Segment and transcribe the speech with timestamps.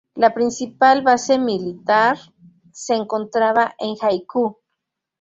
[0.23, 2.17] La principal base militar
[2.71, 4.57] se encontraba en Haiku.